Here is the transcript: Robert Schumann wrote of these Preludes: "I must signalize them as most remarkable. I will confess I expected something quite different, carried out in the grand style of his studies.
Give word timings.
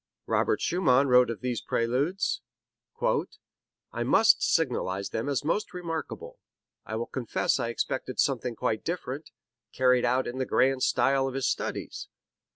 Robert 0.25 0.59
Schumann 0.59 1.09
wrote 1.09 1.29
of 1.29 1.41
these 1.41 1.61
Preludes: 1.61 2.41
"I 3.93 4.01
must 4.03 4.41
signalize 4.41 5.09
them 5.09 5.29
as 5.29 5.43
most 5.45 5.75
remarkable. 5.75 6.39
I 6.87 6.95
will 6.95 7.05
confess 7.05 7.59
I 7.59 7.69
expected 7.69 8.19
something 8.19 8.55
quite 8.55 8.83
different, 8.83 9.29
carried 9.71 10.03
out 10.03 10.25
in 10.25 10.39
the 10.39 10.45
grand 10.47 10.81
style 10.81 11.27
of 11.27 11.35
his 11.35 11.47
studies. 11.47 12.07